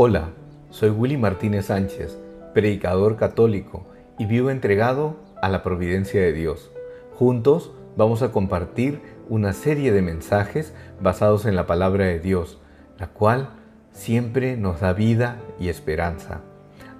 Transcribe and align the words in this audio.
Hola, 0.00 0.28
soy 0.70 0.90
Willy 0.90 1.16
Martínez 1.16 1.66
Sánchez, 1.66 2.16
predicador 2.54 3.16
católico 3.16 3.84
y 4.16 4.26
vivo 4.26 4.48
entregado 4.48 5.16
a 5.42 5.48
la 5.48 5.64
providencia 5.64 6.20
de 6.20 6.32
Dios. 6.32 6.70
Juntos 7.16 7.72
vamos 7.96 8.22
a 8.22 8.30
compartir 8.30 9.00
una 9.28 9.52
serie 9.52 9.90
de 9.90 10.00
mensajes 10.00 10.72
basados 11.00 11.46
en 11.46 11.56
la 11.56 11.66
palabra 11.66 12.04
de 12.04 12.20
Dios, 12.20 12.60
la 12.96 13.08
cual 13.08 13.56
siempre 13.90 14.56
nos 14.56 14.78
da 14.78 14.92
vida 14.92 15.40
y 15.58 15.68
esperanza. 15.68 16.42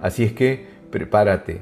Así 0.01 0.25
es 0.25 0.33
que 0.33 0.67
prepárate, 0.91 1.61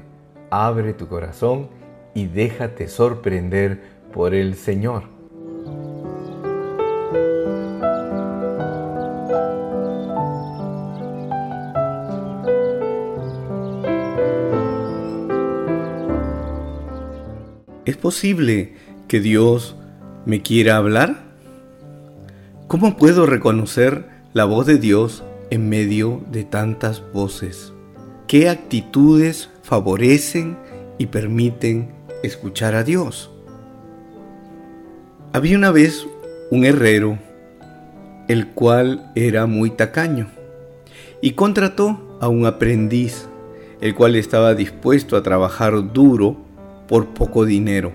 abre 0.49 0.95
tu 0.95 1.07
corazón 1.07 1.69
y 2.15 2.25
déjate 2.25 2.87
sorprender 2.87 3.83
por 4.11 4.33
el 4.33 4.55
Señor. 4.55 5.03
¿Es 17.97 18.01
posible 18.03 18.73
que 19.07 19.19
Dios 19.19 19.75
me 20.27 20.43
quiera 20.43 20.77
hablar? 20.77 21.15
¿Cómo 22.67 22.95
puedo 22.95 23.25
reconocer 23.25 24.05
la 24.33 24.45
voz 24.45 24.67
de 24.67 24.77
Dios 24.77 25.23
en 25.49 25.67
medio 25.67 26.21
de 26.31 26.43
tantas 26.43 27.01
voces? 27.11 27.73
¿Qué 28.27 28.49
actitudes 28.49 29.49
favorecen 29.63 30.59
y 30.99 31.07
permiten 31.07 31.89
escuchar 32.21 32.75
a 32.75 32.83
Dios? 32.83 33.31
Había 35.33 35.57
una 35.57 35.71
vez 35.71 36.05
un 36.51 36.65
herrero, 36.65 37.17
el 38.27 38.49
cual 38.49 39.11
era 39.15 39.47
muy 39.47 39.71
tacaño, 39.71 40.27
y 41.19 41.31
contrató 41.31 42.19
a 42.21 42.27
un 42.27 42.45
aprendiz, 42.45 43.27
el 43.81 43.95
cual 43.95 44.15
estaba 44.15 44.53
dispuesto 44.53 45.17
a 45.17 45.23
trabajar 45.23 45.93
duro 45.93 46.45
por 46.87 47.07
poco 47.07 47.45
dinero. 47.45 47.91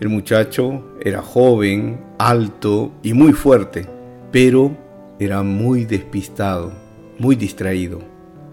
El 0.00 0.08
muchacho 0.08 0.84
era 1.00 1.22
joven, 1.22 2.00
alto 2.18 2.92
y 3.02 3.14
muy 3.14 3.32
fuerte, 3.32 3.86
pero 4.30 4.76
era 5.18 5.42
muy 5.42 5.84
despistado, 5.84 6.72
muy 7.18 7.36
distraído. 7.36 8.00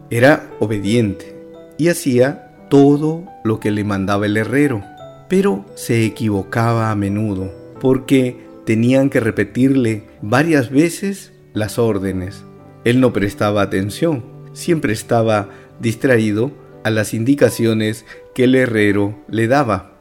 Era 0.09 0.49
obediente 0.59 1.35
y 1.77 1.89
hacía 1.89 2.67
todo 2.69 3.25
lo 3.43 3.59
que 3.59 3.71
le 3.71 3.83
mandaba 3.83 4.25
el 4.25 4.37
herrero, 4.37 4.83
pero 5.27 5.65
se 5.75 6.05
equivocaba 6.05 6.91
a 6.91 6.95
menudo 6.95 7.51
porque 7.81 8.37
tenían 8.65 9.09
que 9.09 9.19
repetirle 9.19 10.03
varias 10.21 10.69
veces 10.69 11.33
las 11.53 11.77
órdenes. 11.77 12.45
Él 12.85 13.01
no 13.01 13.11
prestaba 13.11 13.61
atención, 13.61 14.23
siempre 14.53 14.93
estaba 14.93 15.49
distraído 15.79 16.51
a 16.83 16.89
las 16.89 17.13
indicaciones 17.13 18.05
que 18.33 18.45
el 18.45 18.55
herrero 18.55 19.15
le 19.29 19.47
daba. 19.47 19.91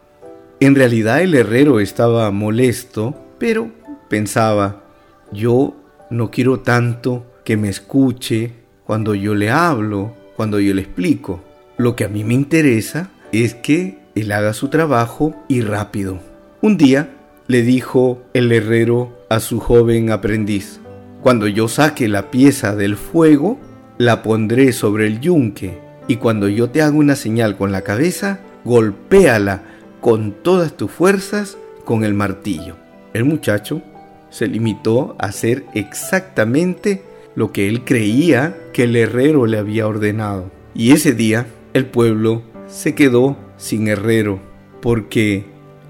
En 0.60 0.74
realidad 0.74 1.22
el 1.22 1.34
herrero 1.34 1.80
estaba 1.80 2.30
molesto, 2.30 3.16
pero 3.38 3.70
pensaba, 4.08 4.84
yo 5.32 5.76
no 6.10 6.30
quiero 6.30 6.60
tanto 6.60 7.26
que 7.44 7.56
me 7.56 7.68
escuche 7.68 8.52
cuando 8.84 9.14
yo 9.14 9.34
le 9.34 9.50
hablo, 9.50 10.14
cuando 10.36 10.60
yo 10.60 10.74
le 10.74 10.82
explico. 10.82 11.42
Lo 11.76 11.96
que 11.96 12.04
a 12.04 12.08
mí 12.08 12.22
me 12.22 12.34
interesa 12.34 13.10
es 13.32 13.54
que 13.54 13.98
él 14.14 14.30
haga 14.30 14.52
su 14.52 14.68
trabajo 14.68 15.34
y 15.48 15.62
rápido. 15.62 16.20
Un 16.60 16.76
día 16.76 17.10
le 17.48 17.62
dijo 17.62 18.22
el 18.34 18.52
herrero 18.52 19.26
a 19.28 19.40
su 19.40 19.58
joven 19.58 20.10
aprendiz, 20.10 20.80
cuando 21.22 21.48
yo 21.48 21.66
saque 21.66 22.08
la 22.08 22.30
pieza 22.30 22.76
del 22.76 22.96
fuego, 22.96 23.58
la 23.98 24.22
pondré 24.22 24.72
sobre 24.72 25.06
el 25.06 25.20
yunque 25.20 25.81
y 26.08 26.16
cuando 26.16 26.48
yo 26.48 26.70
te 26.70 26.82
haga 26.82 26.96
una 26.96 27.16
señal 27.16 27.56
con 27.56 27.72
la 27.72 27.82
cabeza, 27.82 28.40
golpéala 28.64 29.62
con 30.00 30.32
todas 30.32 30.76
tus 30.76 30.90
fuerzas 30.90 31.56
con 31.84 32.04
el 32.04 32.14
martillo. 32.14 32.76
El 33.12 33.24
muchacho 33.24 33.82
se 34.30 34.46
limitó 34.46 35.16
a 35.18 35.26
hacer 35.26 35.64
exactamente 35.74 37.02
lo 37.34 37.52
que 37.52 37.68
él 37.68 37.84
creía 37.84 38.56
que 38.72 38.84
el 38.84 38.96
herrero 38.96 39.46
le 39.46 39.58
había 39.58 39.86
ordenado. 39.86 40.50
Y 40.74 40.92
ese 40.92 41.12
día 41.12 41.46
el 41.72 41.86
pueblo 41.86 42.42
se 42.66 42.94
quedó 42.94 43.36
sin 43.56 43.88
herrero 43.88 44.40
porque 44.80 45.44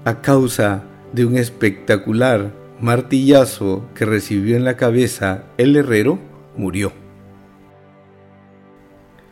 a 0.05 0.21
causa 0.21 0.83
de 1.13 1.25
un 1.25 1.37
espectacular 1.37 2.51
martillazo 2.79 3.85
que 3.95 4.05
recibió 4.05 4.57
en 4.57 4.65
la 4.65 4.75
cabeza 4.75 5.45
el 5.57 5.75
herrero, 5.75 6.19
murió. 6.57 7.02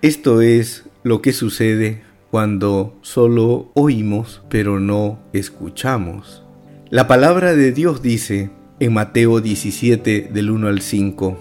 Esto 0.01 0.41
es 0.41 0.85
lo 1.03 1.21
que 1.21 1.31
sucede 1.31 2.01
cuando 2.31 2.97
solo 3.03 3.69
oímos 3.75 4.41
pero 4.49 4.79
no 4.79 5.19
escuchamos. 5.31 6.41
La 6.89 7.07
palabra 7.07 7.53
de 7.53 7.71
Dios 7.71 8.01
dice 8.01 8.49
en 8.79 8.93
Mateo 8.93 9.41
17 9.41 10.31
del 10.33 10.49
1 10.49 10.69
al 10.69 10.81
5, 10.81 11.37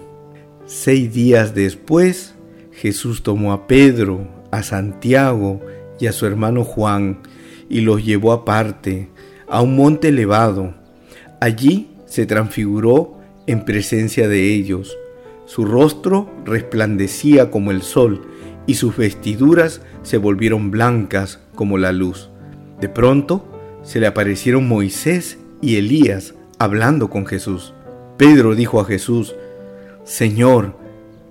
Seis 0.67 1.11
días 1.11 1.55
después 1.55 2.35
Jesús 2.71 3.23
tomó 3.23 3.51
a 3.51 3.65
Pedro, 3.65 4.27
a 4.51 4.61
Santiago 4.61 5.59
y 5.99 6.05
a 6.05 6.11
su 6.11 6.27
hermano 6.27 6.63
Juan 6.63 7.23
y 7.67 7.81
los 7.81 8.05
llevó 8.05 8.31
aparte 8.31 9.09
a 9.47 9.63
un 9.63 9.75
monte 9.75 10.09
elevado. 10.09 10.75
Allí 11.39 11.89
se 12.05 12.27
transfiguró 12.27 13.17
en 13.47 13.65
presencia 13.65 14.27
de 14.27 14.53
ellos. 14.53 14.95
Su 15.47 15.65
rostro 15.65 16.29
resplandecía 16.45 17.49
como 17.49 17.71
el 17.71 17.81
sol 17.81 18.27
y 18.65 18.75
sus 18.75 18.97
vestiduras 18.97 19.81
se 20.03 20.17
volvieron 20.17 20.71
blancas 20.71 21.39
como 21.55 21.77
la 21.77 21.91
luz. 21.91 22.29
De 22.79 22.89
pronto 22.89 23.47
se 23.83 23.99
le 23.99 24.07
aparecieron 24.07 24.67
Moisés 24.67 25.37
y 25.61 25.77
Elías 25.77 26.33
hablando 26.59 27.09
con 27.09 27.25
Jesús. 27.25 27.73
Pedro 28.17 28.55
dijo 28.55 28.79
a 28.79 28.85
Jesús, 28.85 29.35
Señor, 30.03 30.75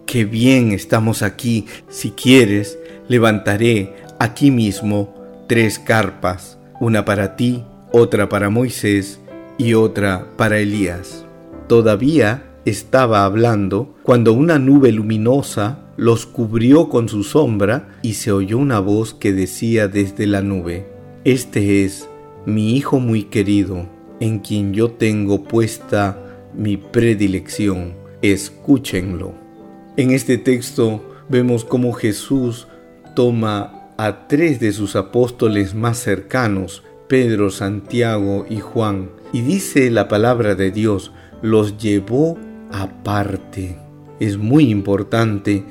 qué 0.06 0.24
bien 0.24 0.72
estamos 0.72 1.22
aquí. 1.22 1.66
Si 1.88 2.10
quieres, 2.10 2.78
levantaré 3.08 3.94
aquí 4.18 4.50
mismo 4.50 5.14
tres 5.46 5.78
carpas, 5.78 6.58
una 6.80 7.04
para 7.04 7.36
ti, 7.36 7.64
otra 7.92 8.28
para 8.28 8.50
Moisés 8.50 9.20
y 9.58 9.74
otra 9.74 10.26
para 10.36 10.58
Elías. 10.58 11.26
Todavía 11.68 12.44
estaba 12.64 13.24
hablando 13.24 13.94
cuando 14.02 14.32
una 14.32 14.58
nube 14.58 14.92
luminosa 14.92 15.79
los 15.96 16.26
cubrió 16.26 16.88
con 16.88 17.08
su 17.08 17.24
sombra 17.24 17.88
y 18.02 18.14
se 18.14 18.32
oyó 18.32 18.58
una 18.58 18.80
voz 18.80 19.14
que 19.14 19.32
decía 19.32 19.88
desde 19.88 20.26
la 20.26 20.42
nube, 20.42 20.86
Este 21.24 21.84
es 21.84 22.08
mi 22.46 22.76
Hijo 22.76 23.00
muy 23.00 23.24
querido, 23.24 23.86
en 24.20 24.38
quien 24.38 24.72
yo 24.72 24.90
tengo 24.90 25.44
puesta 25.44 26.18
mi 26.54 26.76
predilección, 26.76 27.94
escúchenlo. 28.22 29.34
En 29.96 30.10
este 30.10 30.38
texto 30.38 31.02
vemos 31.28 31.64
cómo 31.64 31.92
Jesús 31.92 32.66
toma 33.14 33.92
a 33.96 34.28
tres 34.28 34.60
de 34.60 34.72
sus 34.72 34.96
apóstoles 34.96 35.74
más 35.74 35.98
cercanos, 35.98 36.82
Pedro, 37.08 37.50
Santiago 37.50 38.46
y 38.48 38.60
Juan, 38.60 39.10
y 39.32 39.42
dice 39.42 39.90
la 39.90 40.08
palabra 40.08 40.54
de 40.54 40.70
Dios, 40.70 41.12
los 41.42 41.76
llevó 41.78 42.38
aparte. 42.70 43.79
Es 44.20 44.36
muy 44.36 44.70
importante 44.70 45.64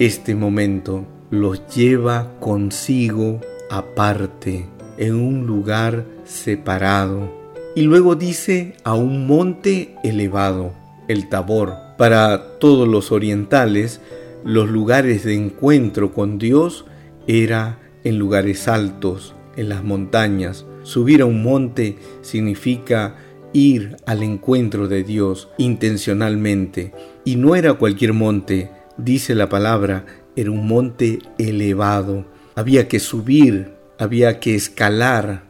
este 0.00 0.34
momento. 0.34 1.06
Los 1.30 1.66
lleva 1.68 2.32
consigo 2.40 3.40
aparte, 3.70 4.66
en 4.98 5.14
un 5.14 5.46
lugar 5.46 6.04
separado. 6.24 7.32
Y 7.76 7.82
luego 7.82 8.16
dice 8.16 8.74
a 8.82 8.94
un 8.94 9.28
monte 9.28 9.94
elevado, 10.02 10.72
el 11.06 11.28
Tabor. 11.28 11.74
Para 11.96 12.58
todos 12.58 12.88
los 12.88 13.12
orientales, 13.12 14.00
los 14.44 14.68
lugares 14.68 15.22
de 15.22 15.34
encuentro 15.34 16.12
con 16.12 16.38
Dios 16.38 16.84
era 17.28 17.78
en 18.02 18.18
lugares 18.18 18.66
altos, 18.66 19.34
en 19.56 19.68
las 19.68 19.84
montañas. 19.84 20.66
Subir 20.82 21.22
a 21.22 21.26
un 21.26 21.44
monte 21.44 21.98
significa 22.22 23.14
ir 23.52 23.96
al 24.06 24.24
encuentro 24.24 24.88
de 24.88 25.04
Dios 25.04 25.48
intencionalmente. 25.56 26.92
Y 27.24 27.36
no 27.36 27.54
era 27.54 27.74
cualquier 27.74 28.12
monte, 28.12 28.70
dice 28.96 29.34
la 29.34 29.48
palabra, 29.48 30.06
era 30.36 30.50
un 30.50 30.66
monte 30.66 31.18
elevado. 31.38 32.24
Había 32.54 32.88
que 32.88 32.98
subir, 32.98 33.72
había 33.98 34.40
que 34.40 34.54
escalar. 34.54 35.44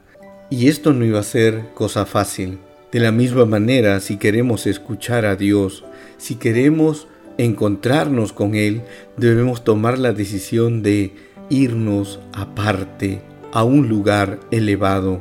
Y 0.51 0.69
esto 0.69 0.93
no 0.93 1.05
iba 1.05 1.21
a 1.21 1.25
ser 1.25 1.71
cosa 1.75 2.05
fácil. 2.05 2.59
De 2.91 3.01
la 3.01 3.11
misma 3.11 3.47
manera, 3.47 4.01
si 4.01 4.19
queremos 4.19 4.67
escuchar 4.67 5.25
a 5.25 5.37
Dios, 5.37 5.85
si 6.19 6.35
queremos 6.35 7.09
encontrarnos 7.39 8.33
con 8.33 8.55
Él, 8.55 8.83
debemos 9.17 9.65
tomar 9.65 9.99
la 9.99 10.13
decisión 10.13 10.83
de 10.83 11.15
irnos 11.49 12.21
aparte, 12.33 13.23
a 13.53 13.65
un 13.65 13.89
lugar 13.89 14.41
elevado. 14.51 15.21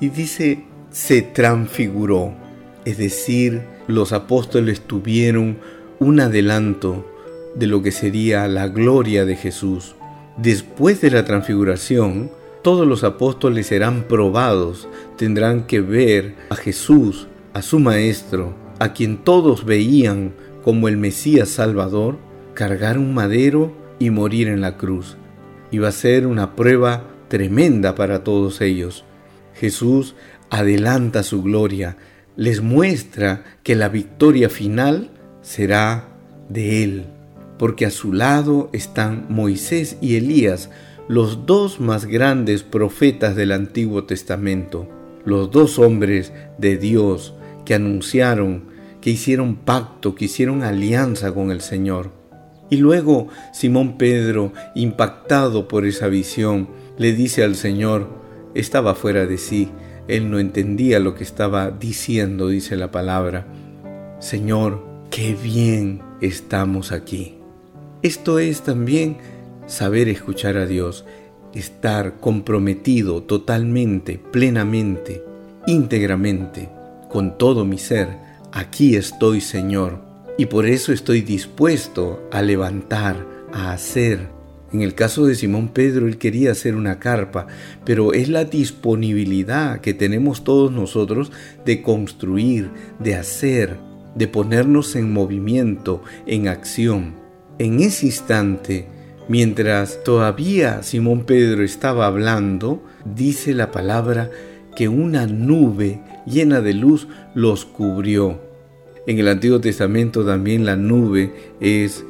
Y 0.00 0.10
dice 0.10 0.64
se 0.90 1.22
transfiguró, 1.22 2.34
es 2.84 2.98
decir, 2.98 3.62
los 3.86 4.12
apóstoles 4.12 4.80
tuvieron 4.80 5.58
un 6.00 6.20
adelanto 6.20 7.04
de 7.54 7.66
lo 7.66 7.82
que 7.82 7.90
sería 7.90 8.46
la 8.48 8.68
gloria 8.68 9.24
de 9.24 9.36
Jesús. 9.36 9.94
Después 10.36 11.00
de 11.00 11.10
la 11.10 11.24
transfiguración, 11.24 12.30
todos 12.62 12.86
los 12.86 13.02
apóstoles 13.04 13.66
serán 13.66 14.04
probados, 14.04 14.88
tendrán 15.16 15.66
que 15.66 15.80
ver 15.80 16.34
a 16.50 16.56
Jesús, 16.56 17.26
a 17.54 17.62
su 17.62 17.80
Maestro, 17.80 18.54
a 18.78 18.92
quien 18.92 19.18
todos 19.18 19.64
veían 19.64 20.34
como 20.62 20.88
el 20.88 20.96
Mesías 20.96 21.48
Salvador, 21.48 22.18
cargar 22.54 22.98
un 22.98 23.14
madero 23.14 23.72
y 23.98 24.10
morir 24.10 24.48
en 24.48 24.60
la 24.60 24.76
cruz. 24.76 25.16
Iba 25.70 25.88
a 25.88 25.92
ser 25.92 26.26
una 26.26 26.54
prueba 26.54 27.04
tremenda 27.28 27.94
para 27.94 28.22
todos 28.22 28.60
ellos. 28.60 29.04
Jesús 29.54 30.14
adelanta 30.50 31.22
su 31.22 31.42
gloria, 31.42 31.96
les 32.36 32.62
muestra 32.62 33.44
que 33.64 33.74
la 33.74 33.88
victoria 33.88 34.48
final 34.48 35.10
será 35.48 36.04
de 36.50 36.84
Él, 36.84 37.04
porque 37.58 37.86
a 37.86 37.90
su 37.90 38.12
lado 38.12 38.68
están 38.74 39.24
Moisés 39.30 39.96
y 40.02 40.16
Elías, 40.16 40.68
los 41.08 41.46
dos 41.46 41.80
más 41.80 42.04
grandes 42.04 42.62
profetas 42.62 43.34
del 43.34 43.52
Antiguo 43.52 44.04
Testamento, 44.04 44.86
los 45.24 45.50
dos 45.50 45.78
hombres 45.78 46.34
de 46.58 46.76
Dios 46.76 47.32
que 47.64 47.72
anunciaron, 47.72 48.64
que 49.00 49.08
hicieron 49.08 49.56
pacto, 49.56 50.14
que 50.14 50.26
hicieron 50.26 50.62
alianza 50.62 51.32
con 51.32 51.50
el 51.50 51.62
Señor. 51.62 52.10
Y 52.68 52.76
luego 52.76 53.28
Simón 53.54 53.96
Pedro, 53.96 54.52
impactado 54.74 55.66
por 55.66 55.86
esa 55.86 56.08
visión, 56.08 56.68
le 56.98 57.14
dice 57.14 57.42
al 57.42 57.54
Señor, 57.54 58.06
estaba 58.54 58.94
fuera 58.94 59.24
de 59.24 59.38
sí, 59.38 59.70
él 60.08 60.30
no 60.30 60.40
entendía 60.40 61.00
lo 61.00 61.14
que 61.14 61.24
estaba 61.24 61.70
diciendo, 61.70 62.48
dice 62.48 62.76
la 62.76 62.90
palabra. 62.90 63.46
Señor, 64.20 64.87
qué 65.10 65.34
bien 65.34 66.00
estamos 66.20 66.92
aquí. 66.92 67.36
Esto 68.02 68.38
es 68.38 68.62
también 68.62 69.18
saber 69.66 70.08
escuchar 70.08 70.56
a 70.56 70.66
Dios, 70.66 71.04
estar 71.54 72.20
comprometido 72.20 73.22
totalmente, 73.22 74.18
plenamente, 74.18 75.22
íntegramente, 75.66 76.68
con 77.08 77.38
todo 77.38 77.64
mi 77.64 77.78
ser. 77.78 78.08
Aquí 78.52 78.96
estoy, 78.96 79.40
Señor, 79.40 80.00
y 80.36 80.46
por 80.46 80.66
eso 80.66 80.92
estoy 80.92 81.22
dispuesto 81.22 82.22
a 82.30 82.42
levantar, 82.42 83.26
a 83.52 83.72
hacer, 83.72 84.28
en 84.70 84.82
el 84.82 84.94
caso 84.94 85.24
de 85.24 85.34
Simón 85.34 85.68
Pedro, 85.68 86.06
él 86.06 86.18
quería 86.18 86.52
hacer 86.52 86.76
una 86.76 86.98
carpa, 86.98 87.46
pero 87.86 88.12
es 88.12 88.28
la 88.28 88.44
disponibilidad 88.44 89.80
que 89.80 89.94
tenemos 89.94 90.44
todos 90.44 90.70
nosotros 90.70 91.32
de 91.64 91.80
construir, 91.80 92.70
de 92.98 93.14
hacer, 93.14 93.78
de 94.18 94.26
ponernos 94.26 94.96
en 94.96 95.12
movimiento, 95.12 96.02
en 96.26 96.48
acción. 96.48 97.14
En 97.58 97.80
ese 97.80 98.06
instante, 98.06 98.86
mientras 99.28 100.02
todavía 100.04 100.82
Simón 100.82 101.24
Pedro 101.24 101.62
estaba 101.62 102.06
hablando, 102.06 102.82
dice 103.04 103.54
la 103.54 103.70
palabra 103.70 104.30
que 104.76 104.88
una 104.88 105.26
nube 105.26 106.00
llena 106.26 106.60
de 106.60 106.74
luz 106.74 107.08
los 107.34 107.64
cubrió. 107.64 108.40
En 109.06 109.18
el 109.18 109.28
Antiguo 109.28 109.60
Testamento 109.60 110.24
también 110.24 110.66
la 110.66 110.76
nube 110.76 111.32
es 111.60 112.04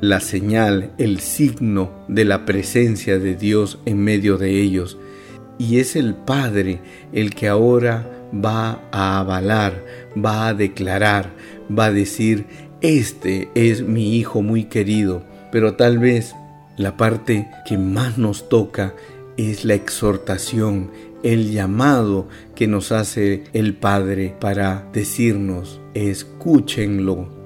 la 0.00 0.20
señal, 0.20 0.92
el 0.98 1.20
signo 1.20 1.90
de 2.08 2.26
la 2.26 2.44
presencia 2.44 3.18
de 3.18 3.36
Dios 3.36 3.78
en 3.86 4.04
medio 4.04 4.36
de 4.36 4.60
ellos. 4.60 4.98
Y 5.58 5.78
es 5.78 5.96
el 5.96 6.14
Padre 6.14 6.80
el 7.12 7.34
que 7.34 7.48
ahora 7.48 8.10
va 8.34 8.80
a 8.90 9.20
avalar, 9.20 9.84
va 10.16 10.48
a 10.48 10.54
declarar, 10.54 11.30
va 11.70 11.86
a 11.86 11.92
decir, 11.92 12.46
este 12.80 13.48
es 13.54 13.82
mi 13.82 14.16
Hijo 14.16 14.42
muy 14.42 14.64
querido. 14.64 15.22
Pero 15.50 15.74
tal 15.74 15.98
vez 15.98 16.34
la 16.76 16.96
parte 16.96 17.48
que 17.66 17.78
más 17.78 18.18
nos 18.18 18.48
toca 18.48 18.94
es 19.36 19.64
la 19.64 19.74
exhortación, 19.74 20.90
el 21.22 21.52
llamado 21.52 22.28
que 22.54 22.66
nos 22.66 22.92
hace 22.92 23.44
el 23.52 23.74
Padre 23.74 24.34
para 24.40 24.88
decirnos, 24.92 25.80
escúchenlo, 25.94 27.44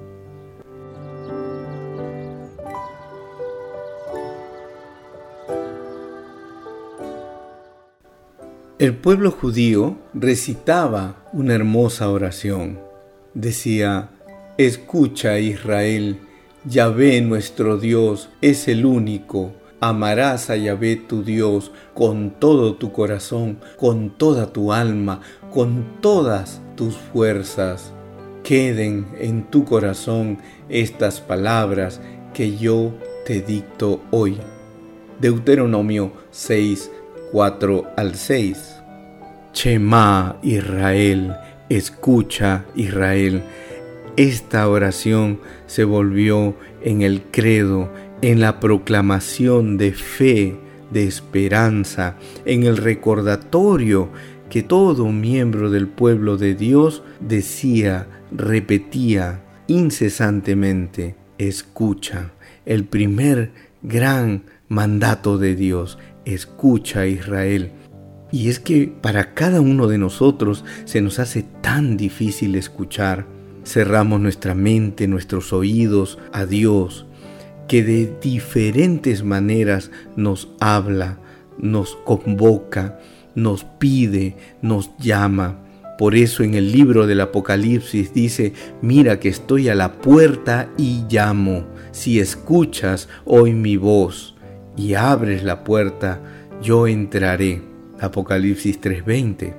El 8.79 8.95
pueblo 8.95 9.31
judío 9.31 9.97
recitaba 10.13 11.25
una 11.33 11.53
hermosa 11.53 12.09
oración. 12.09 12.88
Decía, 13.33 14.09
Escucha 14.57 15.39
Israel, 15.39 16.19
Yahvé 16.65 17.21
nuestro 17.21 17.77
Dios 17.77 18.29
es 18.41 18.67
el 18.67 18.85
único. 18.85 19.53
Amarás 19.79 20.49
a 20.49 20.57
Yahvé 20.57 20.97
tu 20.97 21.23
Dios 21.23 21.71
con 21.93 22.31
todo 22.31 22.75
tu 22.75 22.91
corazón, 22.91 23.59
con 23.77 24.09
toda 24.09 24.51
tu 24.51 24.73
alma, 24.73 25.21
con 25.51 26.01
todas 26.01 26.61
tus 26.75 26.97
fuerzas. 26.97 27.93
Queden 28.43 29.07
en 29.19 29.43
tu 29.49 29.63
corazón 29.63 30.39
estas 30.67 31.21
palabras 31.21 32.01
que 32.33 32.57
yo 32.57 32.93
te 33.25 33.41
dicto 33.41 34.01
hoy. 34.11 34.37
Deuteronomio 35.21 36.11
6, 36.31 36.91
4 37.31 37.91
al 37.95 38.15
6. 38.15 38.75
Chema 39.53 40.37
Israel, 40.41 41.35
escucha 41.69 42.65
Israel. 42.75 43.43
Esta 44.17 44.67
oración 44.67 45.39
se 45.67 45.83
volvió 45.83 46.55
en 46.83 47.01
el 47.01 47.21
credo, 47.31 47.89
en 48.21 48.39
la 48.39 48.59
proclamación 48.59 49.77
de 49.77 49.93
fe, 49.93 50.57
de 50.91 51.05
esperanza, 51.05 52.17
en 52.45 52.63
el 52.63 52.77
recordatorio 52.77 54.09
que 54.49 54.63
todo 54.63 55.11
miembro 55.11 55.69
del 55.69 55.87
pueblo 55.87 56.35
de 56.37 56.55
Dios 56.55 57.03
decía, 57.19 58.07
repetía 58.31 59.43
incesantemente, 59.67 61.15
escucha. 61.37 62.31
El 62.65 62.85
primer 62.85 63.51
gran 63.81 64.43
mandato 64.67 65.37
de 65.37 65.55
Dios, 65.55 65.97
escucha 66.25 67.07
Israel. 67.07 67.71
Y 68.31 68.49
es 68.49 68.59
que 68.59 68.91
para 69.01 69.33
cada 69.33 69.61
uno 69.61 69.87
de 69.87 69.97
nosotros 69.97 70.63
se 70.85 71.01
nos 71.01 71.19
hace 71.19 71.43
tan 71.61 71.97
difícil 71.97 72.55
escuchar. 72.55 73.25
Cerramos 73.65 74.19
nuestra 74.19 74.55
mente, 74.55 75.07
nuestros 75.07 75.51
oídos 75.51 76.19
a 76.31 76.45
Dios, 76.45 77.05
que 77.67 77.83
de 77.83 78.13
diferentes 78.21 79.23
maneras 79.23 79.91
nos 80.15 80.49
habla, 80.59 81.19
nos 81.57 81.95
convoca, 82.05 82.99
nos 83.35 83.63
pide, 83.63 84.35
nos 84.61 84.95
llama. 84.97 85.59
Por 85.97 86.15
eso 86.15 86.43
en 86.43 86.53
el 86.53 86.71
libro 86.71 87.07
del 87.07 87.21
Apocalipsis 87.21 88.13
dice, 88.13 88.53
mira 88.81 89.19
que 89.19 89.29
estoy 89.29 89.69
a 89.69 89.75
la 89.75 89.93
puerta 89.93 90.69
y 90.77 91.03
llamo. 91.09 91.65
Si 91.91 92.19
escuchas 92.19 93.09
hoy 93.25 93.53
mi 93.53 93.75
voz 93.75 94.35
y 94.77 94.93
abres 94.93 95.43
la 95.43 95.63
puerta, 95.63 96.21
yo 96.61 96.87
entraré. 96.87 97.68
Apocalipsis 98.01 98.79
3:20. 98.79 99.53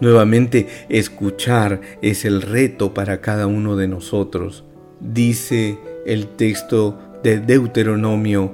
Nuevamente, 0.00 0.66
escuchar 0.88 1.80
es 2.02 2.24
el 2.24 2.42
reto 2.42 2.92
para 2.92 3.20
cada 3.20 3.46
uno 3.46 3.76
de 3.76 3.88
nosotros. 3.88 4.64
Dice 5.00 5.78
el 6.06 6.28
texto 6.28 6.98
de 7.22 7.38
Deuteronomio, 7.38 8.52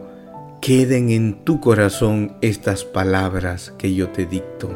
queden 0.60 1.10
en 1.10 1.44
tu 1.44 1.60
corazón 1.60 2.36
estas 2.42 2.84
palabras 2.84 3.72
que 3.78 3.94
yo 3.94 4.08
te 4.08 4.26
dicto. 4.26 4.70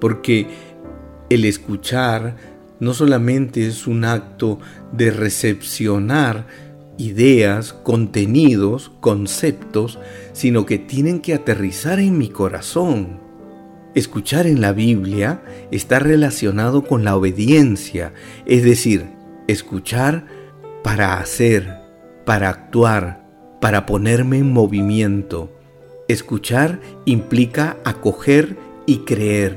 Porque 0.00 0.46
el 1.28 1.44
escuchar 1.44 2.36
no 2.78 2.94
solamente 2.94 3.66
es 3.66 3.86
un 3.86 4.04
acto 4.04 4.58
de 4.92 5.10
recepcionar 5.10 6.46
ideas, 6.98 7.72
contenidos, 7.72 8.90
conceptos, 9.00 9.98
sino 10.32 10.66
que 10.66 10.78
tienen 10.78 11.20
que 11.20 11.34
aterrizar 11.34 11.98
en 11.98 12.18
mi 12.18 12.28
corazón. 12.28 13.25
Escuchar 13.96 14.46
en 14.46 14.60
la 14.60 14.72
Biblia 14.72 15.40
está 15.70 15.98
relacionado 15.98 16.84
con 16.84 17.02
la 17.02 17.16
obediencia, 17.16 18.12
es 18.44 18.62
decir, 18.62 19.06
escuchar 19.48 20.26
para 20.84 21.18
hacer, 21.18 21.78
para 22.26 22.50
actuar, 22.50 23.26
para 23.58 23.86
ponerme 23.86 24.36
en 24.36 24.52
movimiento. 24.52 25.50
Escuchar 26.08 26.78
implica 27.06 27.78
acoger 27.86 28.58
y 28.84 28.98
creer, 28.98 29.56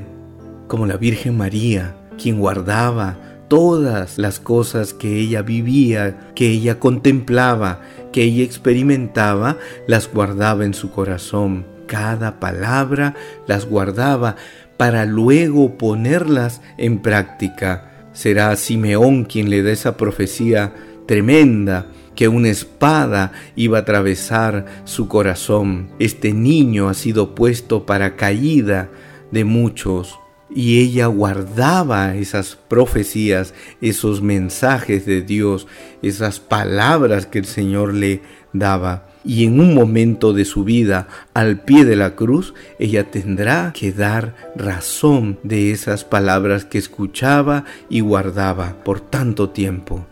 como 0.68 0.86
la 0.86 0.96
Virgen 0.96 1.36
María, 1.36 1.94
quien 2.16 2.38
guardaba 2.38 3.18
todas 3.48 4.16
las 4.16 4.40
cosas 4.40 4.94
que 4.94 5.18
ella 5.18 5.42
vivía, 5.42 6.32
que 6.34 6.48
ella 6.48 6.78
contemplaba, 6.78 7.82
que 8.10 8.22
ella 8.22 8.44
experimentaba, 8.44 9.58
las 9.86 10.10
guardaba 10.10 10.64
en 10.64 10.72
su 10.72 10.90
corazón. 10.90 11.66
Cada 11.90 12.38
palabra 12.38 13.16
las 13.48 13.66
guardaba 13.66 14.36
para 14.76 15.06
luego 15.06 15.76
ponerlas 15.76 16.62
en 16.78 17.00
práctica. 17.00 18.06
Será 18.12 18.54
Simeón 18.54 19.24
quien 19.24 19.50
le 19.50 19.64
da 19.64 19.72
esa 19.72 19.96
profecía 19.96 20.72
tremenda 21.08 21.86
que 22.14 22.28
una 22.28 22.48
espada 22.48 23.32
iba 23.56 23.78
a 23.78 23.80
atravesar 23.80 24.66
su 24.84 25.08
corazón. 25.08 25.90
Este 25.98 26.32
niño 26.32 26.88
ha 26.88 26.94
sido 26.94 27.34
puesto 27.34 27.86
para 27.86 28.14
caída 28.14 28.88
de 29.32 29.42
muchos. 29.42 30.16
Y 30.48 30.78
ella 30.78 31.06
guardaba 31.06 32.14
esas 32.14 32.54
profecías, 32.54 33.52
esos 33.80 34.22
mensajes 34.22 35.06
de 35.06 35.22
Dios, 35.22 35.66
esas 36.02 36.38
palabras 36.38 37.26
que 37.26 37.40
el 37.40 37.46
Señor 37.46 37.94
le 37.94 38.22
daba. 38.52 39.09
Y 39.24 39.44
en 39.44 39.60
un 39.60 39.74
momento 39.74 40.32
de 40.32 40.44
su 40.44 40.64
vida, 40.64 41.08
al 41.34 41.60
pie 41.60 41.84
de 41.84 41.96
la 41.96 42.16
cruz, 42.16 42.54
ella 42.78 43.10
tendrá 43.10 43.72
que 43.74 43.92
dar 43.92 44.34
razón 44.56 45.38
de 45.42 45.72
esas 45.72 46.04
palabras 46.04 46.64
que 46.64 46.78
escuchaba 46.78 47.64
y 47.88 48.00
guardaba 48.00 48.76
por 48.82 49.00
tanto 49.00 49.50
tiempo. 49.50 50.06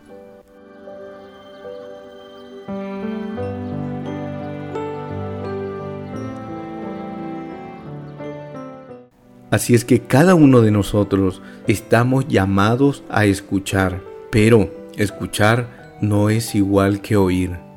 Así 9.51 9.75
es 9.75 9.87
que 9.87 10.01
cada 10.01 10.35
uno 10.35 10.61
de 10.61 10.71
nosotros 10.71 11.41
estamos 11.67 12.29
llamados 12.29 13.03
a 13.09 13.25
escuchar, 13.25 14.03
pero 14.31 14.71
escuchar 14.97 15.97
no 16.03 16.29
es 16.29 16.55
igual 16.55 17.01
que 17.01 17.17
oír. 17.17 17.68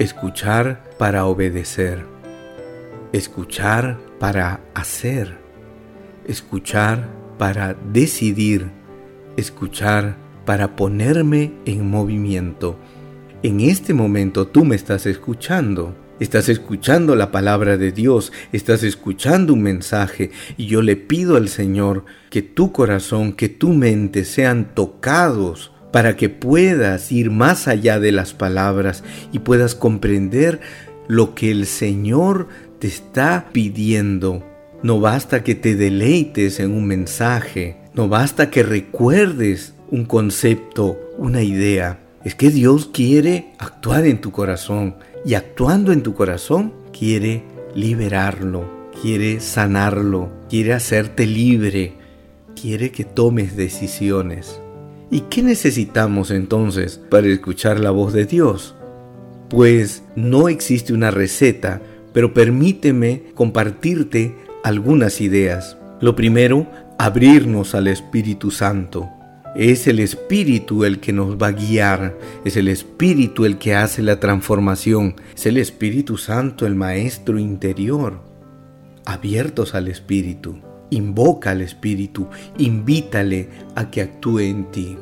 Escuchar 0.00 0.82
para 0.96 1.26
obedecer. 1.26 2.06
Escuchar 3.12 3.98
para 4.18 4.62
hacer. 4.72 5.36
Escuchar 6.26 7.06
para 7.36 7.76
decidir. 7.92 8.70
Escuchar 9.36 10.16
para 10.46 10.74
ponerme 10.74 11.52
en 11.66 11.90
movimiento. 11.90 12.78
En 13.42 13.60
este 13.60 13.92
momento 13.92 14.46
tú 14.46 14.64
me 14.64 14.74
estás 14.74 15.04
escuchando. 15.04 15.94
Estás 16.18 16.48
escuchando 16.48 17.14
la 17.14 17.30
palabra 17.30 17.76
de 17.76 17.92
Dios, 17.92 18.32
estás 18.52 18.82
escuchando 18.84 19.52
un 19.52 19.60
mensaje 19.60 20.30
y 20.56 20.64
yo 20.64 20.80
le 20.80 20.96
pido 20.96 21.36
al 21.36 21.50
Señor 21.50 22.06
que 22.30 22.40
tu 22.40 22.72
corazón, 22.72 23.34
que 23.34 23.50
tu 23.50 23.74
mente 23.74 24.24
sean 24.24 24.74
tocados 24.74 25.72
para 25.92 26.16
que 26.16 26.28
puedas 26.28 27.10
ir 27.12 27.30
más 27.30 27.68
allá 27.68 27.98
de 27.98 28.12
las 28.12 28.32
palabras 28.34 29.02
y 29.32 29.40
puedas 29.40 29.74
comprender 29.74 30.60
lo 31.08 31.34
que 31.34 31.50
el 31.50 31.66
Señor 31.66 32.48
te 32.78 32.86
está 32.86 33.48
pidiendo. 33.52 34.44
No 34.82 35.00
basta 35.00 35.42
que 35.42 35.54
te 35.54 35.74
deleites 35.74 36.60
en 36.60 36.72
un 36.72 36.86
mensaje, 36.86 37.76
no 37.94 38.08
basta 38.08 38.50
que 38.50 38.62
recuerdes 38.62 39.74
un 39.90 40.04
concepto, 40.04 40.98
una 41.18 41.42
idea. 41.42 42.00
Es 42.24 42.34
que 42.34 42.50
Dios 42.50 42.88
quiere 42.92 43.52
actuar 43.58 44.06
en 44.06 44.20
tu 44.20 44.30
corazón 44.30 44.96
y 45.24 45.34
actuando 45.34 45.92
en 45.92 46.02
tu 46.02 46.14
corazón 46.14 46.72
quiere 46.96 47.42
liberarlo, 47.74 48.90
quiere 49.02 49.40
sanarlo, 49.40 50.30
quiere 50.48 50.72
hacerte 50.72 51.26
libre, 51.26 51.94
quiere 52.54 52.90
que 52.90 53.04
tomes 53.04 53.56
decisiones. 53.56 54.60
¿Y 55.12 55.22
qué 55.22 55.42
necesitamos 55.42 56.30
entonces 56.30 57.00
para 57.10 57.26
escuchar 57.26 57.80
la 57.80 57.90
voz 57.90 58.12
de 58.12 58.26
Dios? 58.26 58.76
Pues 59.48 60.04
no 60.14 60.48
existe 60.48 60.92
una 60.92 61.10
receta, 61.10 61.82
pero 62.12 62.32
permíteme 62.32 63.24
compartirte 63.34 64.36
algunas 64.62 65.20
ideas. 65.20 65.76
Lo 66.00 66.14
primero, 66.14 66.68
abrirnos 66.96 67.74
al 67.74 67.88
Espíritu 67.88 68.52
Santo. 68.52 69.10
Es 69.56 69.88
el 69.88 69.98
Espíritu 69.98 70.84
el 70.84 71.00
que 71.00 71.12
nos 71.12 71.36
va 71.36 71.48
a 71.48 71.52
guiar, 71.52 72.16
es 72.44 72.56
el 72.56 72.68
Espíritu 72.68 73.44
el 73.44 73.58
que 73.58 73.74
hace 73.74 74.04
la 74.04 74.20
transformación, 74.20 75.16
es 75.34 75.44
el 75.44 75.56
Espíritu 75.56 76.18
Santo 76.18 76.66
el 76.66 76.76
Maestro 76.76 77.36
interior. 77.36 78.20
Abiertos 79.04 79.74
al 79.74 79.88
Espíritu, 79.88 80.60
invoca 80.90 81.50
al 81.50 81.62
Espíritu, 81.62 82.26
invítale 82.58 83.48
a 83.74 83.90
que 83.90 84.02
actúe 84.02 84.40
en 84.40 84.70
ti. 84.70 84.98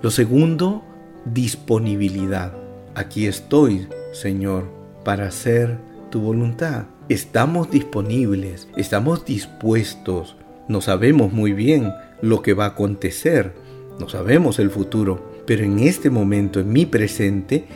Lo 0.00 0.10
segundo, 0.10 0.82
disponibilidad. 1.24 2.54
Aquí 2.94 3.26
estoy, 3.26 3.86
Señor, 4.12 4.64
para 5.04 5.26
hacer 5.26 5.78
tu 6.10 6.20
voluntad. 6.20 6.84
Estamos 7.08 7.70
disponibles, 7.70 8.68
estamos 8.76 9.24
dispuestos, 9.24 10.36
no 10.68 10.80
sabemos 10.80 11.32
muy 11.32 11.52
bien 11.52 11.92
lo 12.20 12.42
que 12.42 12.54
va 12.54 12.64
a 12.64 12.68
acontecer, 12.68 13.54
no 13.98 14.08
sabemos 14.08 14.58
el 14.58 14.70
futuro, 14.70 15.32
pero 15.46 15.64
en 15.64 15.80
este 15.80 16.10
momento, 16.10 16.60
en 16.60 16.72
mi 16.72 16.86
presente, 16.86 17.66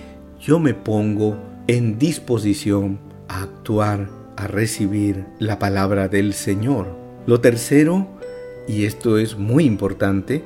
yo 0.41 0.59
me 0.59 0.75
pongo 0.75 1.37
en 1.67 1.99
disposición 1.99 2.99
a 3.29 3.43
actuar, 3.43 4.09
a 4.37 4.47
recibir 4.47 5.27
la 5.39 5.59
palabra 5.59 6.09
del 6.09 6.33
Señor. 6.33 7.06
Lo 7.27 7.41
tercero, 7.41 8.07
y 8.69 8.85
esto 8.85 9.19
es 9.19 9.37
muy 9.37 9.65
importante, 9.65 10.45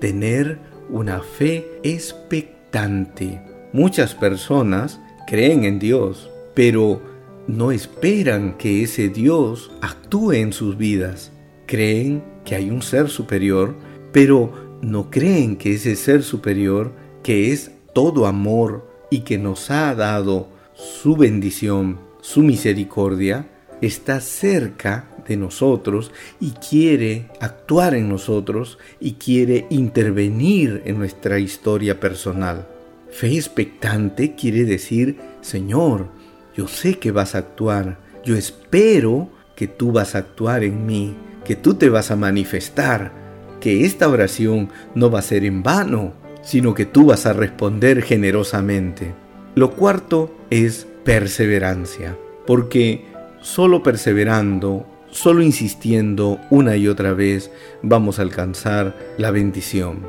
tener 0.00 0.58
una 0.88 1.20
fe 1.20 1.66
expectante. 1.82 3.42
Muchas 3.74 4.14
personas 4.14 4.98
creen 5.26 5.64
en 5.64 5.78
Dios, 5.78 6.30
pero 6.54 7.02
no 7.46 7.70
esperan 7.70 8.56
que 8.56 8.82
ese 8.82 9.08
Dios 9.08 9.70
actúe 9.82 10.32
en 10.32 10.52
sus 10.54 10.78
vidas. 10.78 11.32
Creen 11.66 12.24
que 12.44 12.54
hay 12.54 12.70
un 12.70 12.80
ser 12.80 13.10
superior, 13.10 13.74
pero 14.12 14.78
no 14.80 15.10
creen 15.10 15.56
que 15.56 15.74
ese 15.74 15.96
ser 15.96 16.22
superior, 16.22 16.92
que 17.22 17.52
es 17.52 17.72
todo 17.92 18.26
amor 18.26 18.90
y 19.10 19.20
que 19.20 19.36
nos 19.36 19.70
ha 19.70 19.94
dado 19.94 20.48
su 20.72 21.14
bendición, 21.16 22.00
su 22.22 22.40
misericordia, 22.40 23.48
está 23.82 24.20
cerca 24.20 25.08
de 25.26 25.36
nosotros 25.36 26.12
y 26.40 26.50
quiere 26.52 27.26
actuar 27.40 27.94
en 27.94 28.08
nosotros 28.08 28.78
y 29.00 29.14
quiere 29.14 29.66
intervenir 29.70 30.82
en 30.84 30.98
nuestra 30.98 31.38
historia 31.38 32.00
personal. 32.00 32.66
Fe 33.10 33.34
expectante 33.36 34.34
quiere 34.34 34.64
decir, 34.64 35.18
Señor, 35.40 36.08
yo 36.56 36.68
sé 36.68 36.98
que 36.98 37.10
vas 37.10 37.34
a 37.34 37.38
actuar, 37.38 37.98
yo 38.24 38.36
espero 38.36 39.30
que 39.54 39.68
tú 39.68 39.92
vas 39.92 40.14
a 40.14 40.18
actuar 40.18 40.64
en 40.64 40.86
mí, 40.86 41.14
que 41.44 41.56
tú 41.56 41.74
te 41.74 41.88
vas 41.88 42.10
a 42.10 42.16
manifestar, 42.16 43.12
que 43.60 43.84
esta 43.84 44.08
oración 44.08 44.70
no 44.94 45.10
va 45.10 45.20
a 45.20 45.22
ser 45.22 45.44
en 45.44 45.62
vano, 45.62 46.14
sino 46.42 46.74
que 46.74 46.86
tú 46.86 47.06
vas 47.06 47.26
a 47.26 47.32
responder 47.32 48.02
generosamente. 48.02 49.14
Lo 49.54 49.72
cuarto 49.72 50.34
es 50.50 50.86
perseverancia, 51.04 52.16
porque 52.46 53.04
solo 53.40 53.82
perseverando, 53.82 54.86
solo 55.12 55.42
insistiendo 55.42 56.40
una 56.50 56.76
y 56.76 56.88
otra 56.88 57.12
vez 57.12 57.52
vamos 57.82 58.18
a 58.18 58.22
alcanzar 58.22 58.96
la 59.18 59.30
bendición. 59.30 60.00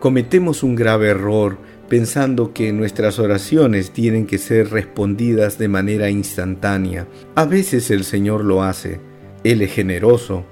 Cometemos 0.00 0.62
un 0.62 0.74
grave 0.74 1.08
error 1.08 1.58
pensando 1.88 2.52
que 2.52 2.72
nuestras 2.72 3.18
oraciones 3.18 3.92
tienen 3.92 4.26
que 4.26 4.36
ser 4.36 4.70
respondidas 4.70 5.58
de 5.58 5.68
manera 5.68 6.10
instantánea. 6.10 7.06
A 7.34 7.46
veces 7.46 7.90
el 7.90 8.04
Señor 8.04 8.44
lo 8.44 8.62
hace. 8.62 9.00
Él 9.44 9.62
es 9.62 9.72
generoso, 9.72 10.44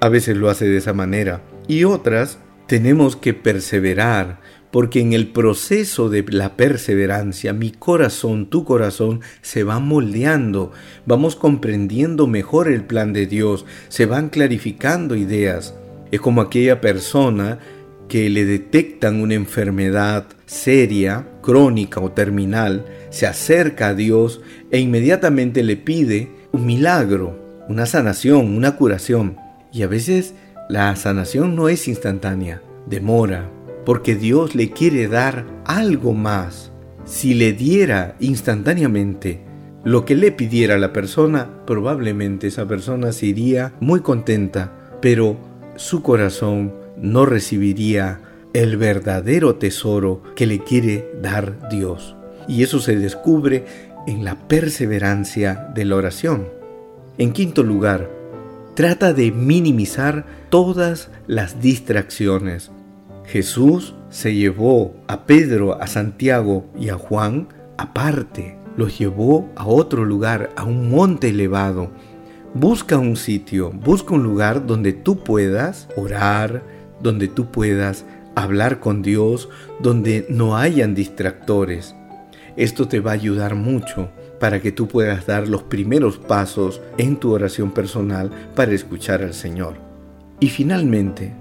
a 0.00 0.08
veces 0.08 0.36
lo 0.36 0.48
hace 0.48 0.66
de 0.66 0.76
esa 0.76 0.92
manera. 0.92 1.42
Y 1.66 1.84
otras 1.84 2.38
tenemos 2.66 3.16
que 3.16 3.34
perseverar, 3.34 4.40
porque 4.70 5.00
en 5.00 5.12
el 5.12 5.28
proceso 5.28 6.08
de 6.08 6.24
la 6.28 6.56
perseverancia 6.56 7.52
mi 7.52 7.70
corazón, 7.70 8.50
tu 8.50 8.64
corazón, 8.64 9.20
se 9.40 9.62
va 9.62 9.78
moldeando, 9.78 10.72
vamos 11.06 11.36
comprendiendo 11.36 12.26
mejor 12.26 12.68
el 12.68 12.84
plan 12.84 13.12
de 13.12 13.26
Dios, 13.26 13.66
se 13.88 14.06
van 14.06 14.30
clarificando 14.30 15.14
ideas. 15.14 15.74
Es 16.10 16.20
como 16.20 16.40
aquella 16.40 16.80
persona 16.80 17.60
que 18.08 18.28
le 18.30 18.44
detectan 18.44 19.20
una 19.20 19.34
enfermedad 19.34 20.26
seria, 20.46 21.26
crónica 21.40 22.00
o 22.00 22.12
terminal, 22.12 22.84
se 23.10 23.26
acerca 23.26 23.88
a 23.88 23.94
Dios 23.94 24.40
e 24.70 24.78
inmediatamente 24.80 25.62
le 25.62 25.76
pide 25.76 26.30
un 26.52 26.66
milagro, 26.66 27.64
una 27.68 27.86
sanación, 27.86 28.56
una 28.56 28.76
curación. 28.76 29.36
Y 29.72 29.82
a 29.82 29.86
veces 29.86 30.34
la 30.68 30.94
sanación 30.96 31.54
no 31.54 31.68
es 31.68 31.88
instantánea, 31.88 32.62
demora, 32.86 33.50
porque 33.84 34.14
Dios 34.14 34.54
le 34.54 34.70
quiere 34.70 35.08
dar 35.08 35.46
algo 35.64 36.14
más. 36.14 36.72
Si 37.04 37.34
le 37.34 37.52
diera 37.52 38.16
instantáneamente 38.18 39.42
lo 39.84 40.06
que 40.06 40.14
le 40.14 40.32
pidiera 40.32 40.76
a 40.76 40.78
la 40.78 40.92
persona, 40.92 41.50
probablemente 41.66 42.46
esa 42.46 42.66
persona 42.66 43.12
se 43.12 43.26
iría 43.26 43.74
muy 43.80 44.00
contenta, 44.00 44.72
pero 45.02 45.36
su 45.76 46.02
corazón 46.02 46.72
no 46.96 47.26
recibiría 47.26 48.20
el 48.54 48.78
verdadero 48.78 49.56
tesoro 49.56 50.22
que 50.34 50.46
le 50.46 50.60
quiere 50.60 51.10
dar 51.20 51.68
Dios. 51.68 52.16
Y 52.48 52.62
eso 52.62 52.78
se 52.78 52.96
descubre 52.96 53.66
en 54.06 54.24
la 54.24 54.48
perseverancia 54.48 55.70
de 55.74 55.84
la 55.84 55.96
oración. 55.96 56.48
En 57.18 57.32
quinto 57.32 57.62
lugar, 57.62 58.08
Trata 58.74 59.12
de 59.12 59.30
minimizar 59.30 60.26
todas 60.50 61.08
las 61.28 61.60
distracciones. 61.60 62.72
Jesús 63.24 63.94
se 64.10 64.34
llevó 64.34 64.96
a 65.06 65.26
Pedro, 65.26 65.80
a 65.80 65.86
Santiago 65.86 66.66
y 66.76 66.88
a 66.88 66.96
Juan 66.96 67.46
aparte, 67.78 68.58
los 68.76 68.98
llevó 68.98 69.48
a 69.54 69.64
otro 69.66 70.04
lugar, 70.04 70.50
a 70.56 70.64
un 70.64 70.90
monte 70.90 71.28
elevado. 71.28 71.92
Busca 72.52 72.98
un 72.98 73.16
sitio, 73.16 73.70
busca 73.70 74.12
un 74.12 74.24
lugar 74.24 74.66
donde 74.66 74.92
tú 74.92 75.22
puedas 75.22 75.88
orar, 75.96 76.64
donde 77.00 77.28
tú 77.28 77.52
puedas 77.52 78.04
hablar 78.34 78.80
con 78.80 79.02
Dios, 79.02 79.48
donde 79.78 80.26
no 80.28 80.56
hayan 80.56 80.96
distractores. 80.96 81.94
Esto 82.56 82.88
te 82.88 82.98
va 82.98 83.12
a 83.12 83.14
ayudar 83.14 83.54
mucho 83.54 84.10
para 84.44 84.60
que 84.60 84.72
tú 84.72 84.88
puedas 84.88 85.24
dar 85.24 85.48
los 85.48 85.62
primeros 85.62 86.18
pasos 86.18 86.82
en 86.98 87.16
tu 87.16 87.32
oración 87.32 87.70
personal 87.70 88.30
para 88.54 88.72
escuchar 88.72 89.22
al 89.22 89.32
Señor. 89.32 89.76
Y 90.38 90.50
finalmente, 90.50 91.32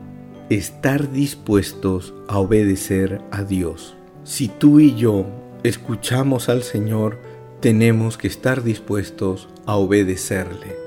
estar 0.49 1.11
dispuestos 1.11 2.13
a 2.29 2.39
obedecer 2.39 3.19
a 3.29 3.43
Dios. 3.43 3.97
Si 4.23 4.47
tú 4.47 4.79
y 4.79 4.95
yo 4.95 5.25
escuchamos 5.63 6.47
al 6.47 6.63
Señor, 6.63 7.19
tenemos 7.59 8.17
que 8.17 8.27
estar 8.27 8.63
dispuestos 8.63 9.49
a 9.65 9.75
obedecerle. 9.75 10.77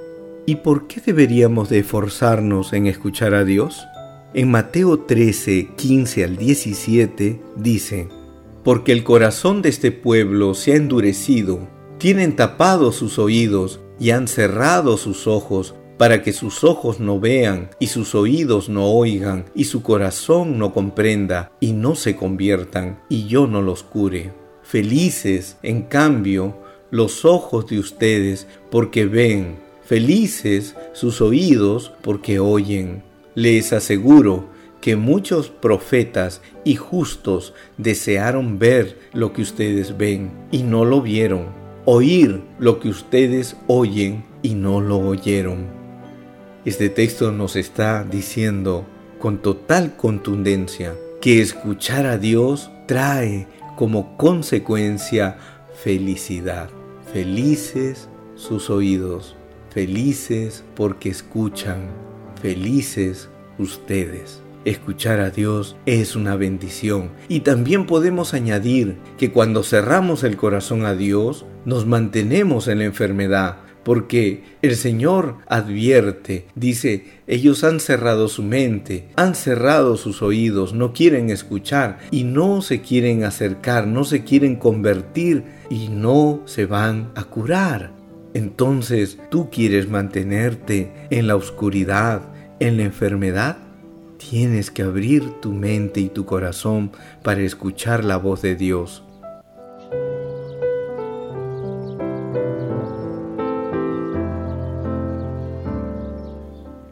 ¿Y 0.47 0.55
por 0.55 0.87
qué 0.87 1.03
deberíamos 1.05 1.69
de 1.69 1.81
esforzarnos 1.81 2.73
en 2.73 2.87
escuchar 2.87 3.35
a 3.35 3.45
Dios? 3.45 3.85
En 4.33 4.51
Mateo 4.51 5.01
13, 5.01 5.69
15 5.77 6.25
al 6.25 6.39
17 6.39 7.43
dice, 7.57 8.09
Porque 8.65 8.93
el 8.93 9.05
corazón 9.05 9.61
de 9.61 9.69
este 9.69 9.93
pueblo 9.93 10.55
se 10.55 10.73
ha 10.73 10.77
endurecido, 10.77 11.76
tienen 11.99 12.37
tapados 12.37 12.97
sus 12.97 13.19
oídos 13.19 13.81
y 13.99 14.11
han 14.11 14.29
cerrado 14.29 14.97
sus 14.97 15.27
ojos 15.27 15.75
para 15.97 16.23
que 16.23 16.33
sus 16.33 16.63
ojos 16.63 17.01
no 17.01 17.19
vean 17.19 17.71
y 17.79 17.87
sus 17.87 18.15
oídos 18.15 18.69
no 18.69 18.87
oigan 18.87 19.47
y 19.55 19.65
su 19.65 19.83
corazón 19.83 20.59
no 20.59 20.75
comprenda 20.75 21.53
y 21.59 21.73
no 21.73 21.95
se 21.95 22.17
conviertan 22.17 23.01
y 23.09 23.27
yo 23.27 23.47
no 23.47 23.63
los 23.63 23.83
cure. 23.83 24.33
Felices, 24.63 25.57
en 25.63 25.83
cambio, 25.83 26.57
los 26.91 27.25
ojos 27.25 27.67
de 27.67 27.79
ustedes 27.79 28.47
porque 28.71 29.07
ven, 29.07 29.57
felices 29.85 30.75
sus 30.93 31.21
oídos 31.21 31.93
porque 32.03 32.39
oyen. 32.41 33.03
Les 33.35 33.73
aseguro 33.73 34.49
que 34.81 34.97
muchos 34.97 35.49
profetas 35.49 36.43
y 36.65 36.77
justos 36.77 37.55
desearon 37.79 38.59
ver 38.59 38.99
lo 39.13 39.33
que 39.33 39.43
ustedes 39.43 39.97
ven 39.97 40.31
y 40.53 40.63
no 40.63 40.85
lo 40.85 41.01
vieron, 41.01 41.66
oír 41.89 42.43
lo 42.59 42.81
que 42.81 42.89
ustedes 42.89 43.57
oyen 43.69 44.25
y 44.43 44.55
no 44.55 44.81
lo 44.81 44.99
oyeron. 44.99 45.67
Este 46.65 46.89
texto 46.89 47.31
nos 47.31 47.55
está 47.55 48.03
diciendo 48.03 48.85
con 49.21 49.39
total 49.39 49.97
contundencia 49.97 50.97
que 51.21 51.41
escuchar 51.41 52.07
a 52.07 52.19
Dios 52.19 52.73
trae 52.87 53.47
como 53.77 54.17
consecuencia 54.17 55.39
felicidad. 55.81 56.71
Felices 57.13 58.09
sus 58.35 58.69
oídos, 58.69 59.37
felices 59.71 60.65
porque 60.75 61.09
escuchan, 61.09 61.87
felices 62.43 63.29
ustedes. 63.59 64.43
Escuchar 64.65 65.21
a 65.21 65.31
Dios 65.31 65.77
es 65.87 66.17
una 66.17 66.35
bendición. 66.35 67.13
Y 67.29 67.41
también 67.41 67.87
podemos 67.87 68.35
añadir 68.35 68.97
que 69.19 69.31
cuando 69.31 69.63
cerramos 69.63 70.25
el 70.25 70.37
corazón 70.37 70.85
a 70.85 70.97
Dios, 70.97 71.47
nos 71.67 71.85
mantenemos 71.85 72.69
en 72.69 72.79
la 72.79 72.85
enfermedad, 72.85 73.57
porque 73.83 74.43
el 74.63 74.77
Señor 74.77 75.37
advierte, 75.47 76.47
dice, 76.55 77.05
ellos 77.27 77.63
han 77.65 77.81
cerrado 77.81 78.29
su 78.29 78.43
mente, 78.43 79.09
han 79.17 79.35
cerrado 79.35 79.97
sus 79.97 80.23
oídos, 80.23 80.73
no 80.73 80.93
quieren 80.93 81.29
escuchar 81.29 81.99
y 82.11 82.25
no 82.25 82.63
se 82.63 82.81
quieren 82.81 83.25
acercar, 83.25 83.87
no 83.87 84.05
se 84.05 84.25
quieren 84.25 84.57
convertir 84.57 85.45
y 85.69 85.89
no 85.89 86.41
se 86.47 86.67
van 86.67 87.11
a 87.15 87.25
curar. 87.25 87.93
Entonces, 88.33 89.19
¿tú 89.31 89.51
quieres 89.51 89.89
mantenerte 89.89 90.93
en 91.11 91.27
la 91.27 91.37
oscuridad, 91.37 92.23
en 92.61 92.77
la 92.77 92.85
enfermedad? 92.85 93.59
Tienes 94.19 94.71
que 94.71 94.83
abrir 94.83 95.41
tu 95.41 95.53
mente 95.53 96.01
y 96.01 96.09
tu 96.09 96.25
corazón 96.25 96.91
para 97.23 97.43
escuchar 97.43 98.05
la 98.05 98.17
voz 98.17 98.43
de 98.43 98.57
Dios. 98.57 99.06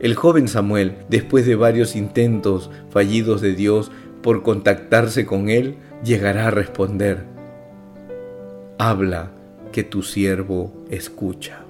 El 0.05 0.17
joven 0.17 0.49
Samuel, 0.49 0.97
después 1.09 1.47
de 1.47 1.55
varios 1.55 1.97
intentos 1.97 2.71
fallidos 2.91 3.41
de 3.41 3.55
Dios 3.55 3.91
por 4.21 4.43
contactarse 4.43 5.25
con 5.25 5.49
él, 5.49 5.77
llegará 6.05 6.49
a 6.49 6.51
responder, 6.51 7.25
habla 8.77 9.31
que 9.73 9.83
tu 9.83 10.03
siervo 10.03 10.75
escucha. 10.91 11.61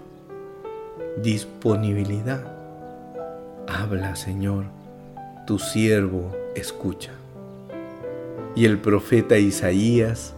Disponibilidad. 1.22 2.44
Habla, 3.68 4.16
Señor, 4.16 4.64
tu 5.46 5.60
siervo 5.60 6.32
escucha. 6.56 7.12
Y 8.56 8.64
el 8.64 8.78
profeta 8.78 9.38
Isaías 9.38 10.34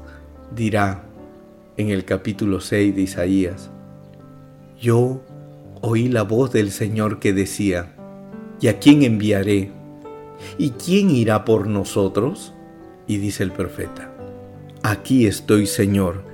dirá 0.55 1.01
en 1.79 1.89
el 1.89 2.05
capítulo 2.05 2.61
6 2.61 2.95
de 2.95 3.01
Isaías, 3.01 3.71
yo 4.79 5.23
oí 5.81 6.09
la 6.09 6.23
voz 6.23 6.53
del 6.53 6.71
Señor 6.71 7.19
que 7.19 7.33
decía, 7.33 7.95
¿y 8.61 8.69
a 8.69 8.79
quién 8.79 9.03
enviaré? 9.03 9.71
¿Y 10.59 10.71
quién 10.71 11.11
irá 11.11 11.45
por 11.45 11.67
nosotros? 11.67 12.55
Y 13.07 13.19
dice 13.19 13.43
el 13.43 13.53
profeta, 13.53 14.13
aquí 14.83 15.27
estoy 15.27 15.67
Señor, 15.67 16.25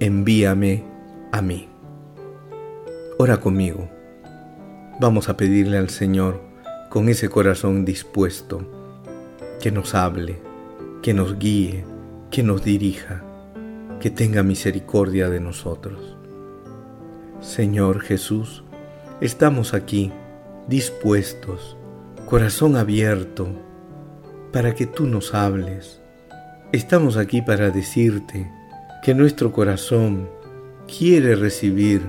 envíame 0.00 0.84
a 1.32 1.42
mí. 1.42 1.68
Ora 3.18 3.38
conmigo. 3.38 3.88
Vamos 5.00 5.28
a 5.28 5.36
pedirle 5.36 5.78
al 5.78 5.90
Señor 5.90 6.40
con 6.90 7.08
ese 7.08 7.28
corazón 7.28 7.84
dispuesto 7.84 8.66
que 9.60 9.70
nos 9.70 9.94
hable, 9.94 10.40
que 11.02 11.14
nos 11.14 11.38
guíe, 11.38 11.84
que 12.30 12.42
nos 12.42 12.64
dirija, 12.64 13.22
que 14.00 14.10
tenga 14.10 14.42
misericordia 14.42 15.28
de 15.28 15.40
nosotros. 15.40 16.16
Señor 17.40 18.00
Jesús, 18.00 18.64
Estamos 19.22 19.72
aquí, 19.72 20.10
dispuestos, 20.66 21.76
corazón 22.26 22.74
abierto, 22.74 23.46
para 24.52 24.74
que 24.74 24.84
tú 24.84 25.06
nos 25.06 25.32
hables. 25.32 26.00
Estamos 26.72 27.16
aquí 27.16 27.40
para 27.40 27.70
decirte 27.70 28.50
que 29.00 29.14
nuestro 29.14 29.52
corazón 29.52 30.28
quiere 30.88 31.36
recibir 31.36 32.02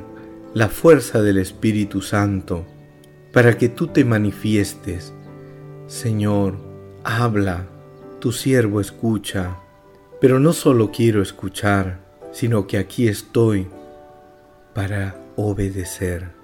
la 0.56 0.69
fuerza 0.69 1.21
del 1.21 1.38
Espíritu 1.38 2.02
Santo 2.02 2.65
para 3.32 3.60
que 3.60 3.69
tú 3.69 3.86
te 3.86 4.04
manifiestes. 4.04 5.13
Señor, 5.86 6.58
habla, 7.04 7.67
tu 8.21 8.32
siervo 8.32 8.82
escucha, 8.82 9.60
pero 10.19 10.39
no 10.39 10.52
solo 10.52 10.89
quiero 10.89 11.21
escuchar, 11.21 11.99
sino 12.32 12.65
que 12.65 12.80
aquí 12.80 13.08
estoy 13.08 13.67
para 14.73 15.15
obedecer. 15.36 16.42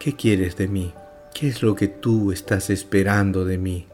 ¿Qué 0.00 0.16
quieres 0.16 0.56
de 0.56 0.66
mí? 0.66 0.94
¿Qué 1.34 1.48
es 1.48 1.62
lo 1.62 1.74
que 1.74 1.86
tú 1.86 2.32
estás 2.32 2.70
esperando 2.70 3.44
de 3.44 3.58
mí? 3.58 3.84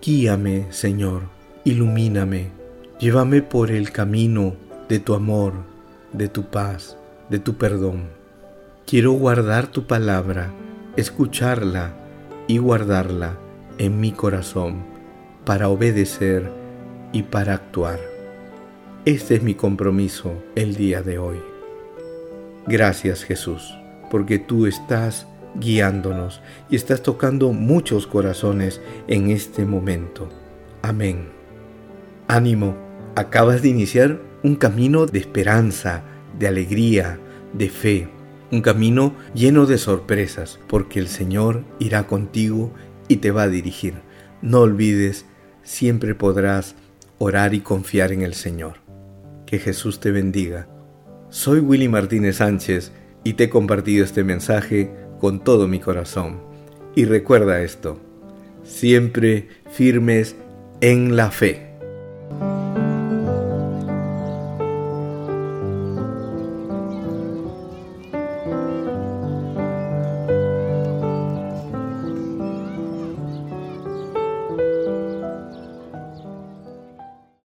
Guíame, 0.00 0.72
Señor, 0.72 1.24
ilumíname, 1.64 2.46
llévame 2.98 3.42
por 3.42 3.70
el 3.70 3.92
camino 3.92 4.54
de 4.88 5.00
tu 5.00 5.12
amor, 5.12 5.52
de 6.14 6.28
tu 6.28 6.44
paz, 6.44 6.96
de 7.28 7.38
tu 7.38 7.58
perdón. 7.58 8.04
Quiero 8.86 9.12
guardar 9.12 9.66
tu 9.66 9.86
palabra, 9.86 10.50
escucharla 10.96 11.92
y 12.48 12.56
guardarla 12.56 13.38
en 13.76 14.00
mi 14.00 14.12
corazón 14.12 14.82
para 15.44 15.68
obedecer 15.68 16.50
y 17.12 17.24
para 17.24 17.52
actuar. 17.52 18.00
Este 19.04 19.34
es 19.34 19.42
mi 19.42 19.54
compromiso 19.56 20.42
el 20.54 20.74
día 20.74 21.02
de 21.02 21.18
hoy. 21.18 21.36
Gracias 22.66 23.24
Jesús 23.24 23.74
porque 24.12 24.38
tú 24.38 24.66
estás 24.66 25.26
guiándonos 25.58 26.42
y 26.68 26.76
estás 26.76 27.02
tocando 27.02 27.54
muchos 27.54 28.06
corazones 28.06 28.82
en 29.08 29.30
este 29.30 29.64
momento. 29.64 30.28
Amén. 30.82 31.30
Ánimo, 32.28 32.76
acabas 33.16 33.62
de 33.62 33.70
iniciar 33.70 34.20
un 34.42 34.56
camino 34.56 35.06
de 35.06 35.18
esperanza, 35.18 36.04
de 36.38 36.46
alegría, 36.46 37.18
de 37.54 37.70
fe, 37.70 38.10
un 38.50 38.60
camino 38.60 39.14
lleno 39.32 39.64
de 39.64 39.78
sorpresas, 39.78 40.60
porque 40.68 40.98
el 40.98 41.08
Señor 41.08 41.64
irá 41.78 42.06
contigo 42.06 42.74
y 43.08 43.16
te 43.16 43.30
va 43.30 43.44
a 43.44 43.48
dirigir. 43.48 43.94
No 44.42 44.60
olvides, 44.60 45.24
siempre 45.62 46.14
podrás 46.14 46.74
orar 47.16 47.54
y 47.54 47.60
confiar 47.60 48.12
en 48.12 48.20
el 48.20 48.34
Señor. 48.34 48.74
Que 49.46 49.58
Jesús 49.58 50.00
te 50.00 50.10
bendiga. 50.10 50.68
Soy 51.30 51.60
Willy 51.60 51.88
Martínez 51.88 52.36
Sánchez 52.36 52.92
y 53.24 53.34
te 53.34 53.44
he 53.44 53.48
compartido 53.50 54.04
este 54.04 54.24
mensaje 54.24 54.90
con 55.20 55.42
todo 55.42 55.68
mi 55.68 55.80
corazón. 55.80 56.40
Y 56.94 57.04
recuerda 57.04 57.62
esto, 57.62 57.98
siempre 58.64 59.48
firmes 59.70 60.36
en 60.80 61.16
la 61.16 61.30
fe. 61.30 61.71